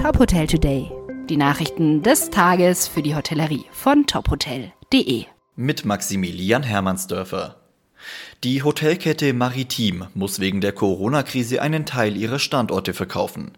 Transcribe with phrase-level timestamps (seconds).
[0.00, 0.90] Top Hotel Today.
[1.28, 5.26] Die Nachrichten des Tages für die Hotellerie von tophotel.de.
[5.56, 7.56] Mit Maximilian Hermannsdörfer.
[8.42, 13.52] Die Hotelkette Maritim muss wegen der Corona-Krise einen Teil ihrer Standorte verkaufen.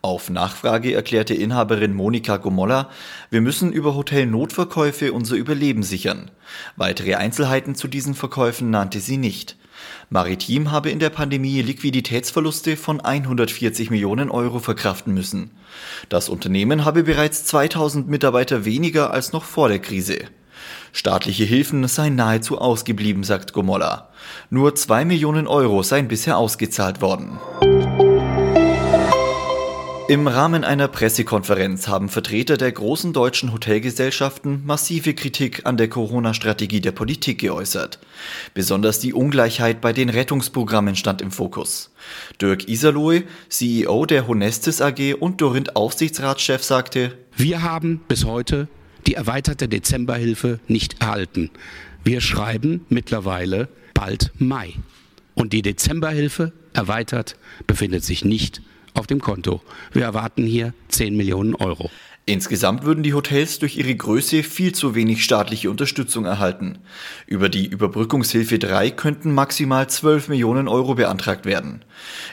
[0.00, 2.90] Auf Nachfrage erklärte Inhaberin Monika Gomolla,
[3.30, 6.30] wir müssen über Hotelnotverkäufe unser Überleben sichern.
[6.76, 9.56] Weitere Einzelheiten zu diesen Verkäufen nannte sie nicht.
[10.10, 15.50] Maritim habe in der Pandemie Liquiditätsverluste von 140 Millionen Euro verkraften müssen.
[16.08, 20.18] Das Unternehmen habe bereits 2000 Mitarbeiter weniger als noch vor der Krise.
[20.92, 24.08] Staatliche Hilfen seien nahezu ausgeblieben, sagt Gomolla.
[24.50, 27.38] Nur 2 Millionen Euro seien bisher ausgezahlt worden.
[30.08, 36.80] Im Rahmen einer Pressekonferenz haben Vertreter der großen deutschen Hotelgesellschaften massive Kritik an der Corona-Strategie
[36.80, 37.98] der Politik geäußert.
[38.54, 41.90] Besonders die Ungleichheit bei den Rettungsprogrammen stand im Fokus.
[42.40, 48.66] Dirk Iserloh, CEO der Honestis AG und Dorint Aufsichtsratschef sagte, Wir haben bis heute
[49.06, 51.50] die erweiterte Dezemberhilfe nicht erhalten.
[52.02, 54.72] Wir schreiben mittlerweile bald Mai.
[55.34, 58.62] Und die Dezemberhilfe erweitert befindet sich nicht
[58.98, 59.62] auf dem Konto.
[59.92, 61.90] Wir erwarten hier 10 Millionen Euro.
[62.28, 66.78] Insgesamt würden die Hotels durch ihre Größe viel zu wenig staatliche Unterstützung erhalten.
[67.26, 71.86] Über die Überbrückungshilfe 3 könnten maximal 12 Millionen Euro beantragt werden.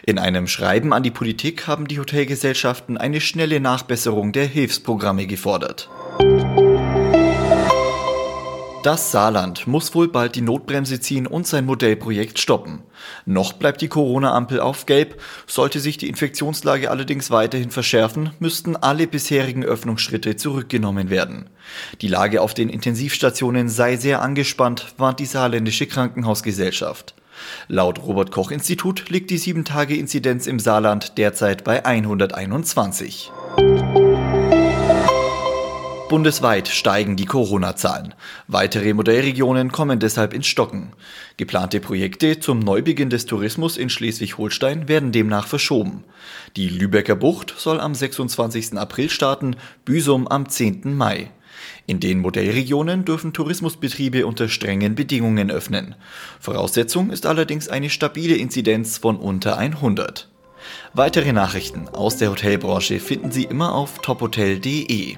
[0.06, 5.90] In einem Schreiben an die Politik haben die Hotelgesellschaften eine schnelle Nachbesserung der Hilfsprogramme gefordert.
[8.86, 12.84] Das Saarland muss wohl bald die Notbremse ziehen und sein Modellprojekt stoppen.
[13.26, 15.20] Noch bleibt die Corona-Ampel auf Gelb.
[15.48, 21.50] Sollte sich die Infektionslage allerdings weiterhin verschärfen, müssten alle bisherigen Öffnungsschritte zurückgenommen werden.
[22.02, 27.16] Die Lage auf den Intensivstationen sei sehr angespannt, warnt die saarländische Krankenhausgesellschaft.
[27.68, 33.32] Laut Robert Koch Institut liegt die 7-Tage-Inzidenz im Saarland derzeit bei 121.
[36.16, 38.14] Bundesweit steigen die Corona-Zahlen.
[38.48, 40.94] Weitere Modellregionen kommen deshalb ins Stocken.
[41.36, 46.06] Geplante Projekte zum Neubeginn des Tourismus in Schleswig-Holstein werden demnach verschoben.
[46.56, 48.78] Die Lübecker Bucht soll am 26.
[48.78, 50.96] April starten, Büsum am 10.
[50.96, 51.32] Mai.
[51.86, 55.96] In den Modellregionen dürfen Tourismusbetriebe unter strengen Bedingungen öffnen.
[56.40, 60.30] Voraussetzung ist allerdings eine stabile Inzidenz von unter 100.
[60.94, 65.18] Weitere Nachrichten aus der Hotelbranche finden Sie immer auf tophotel.de.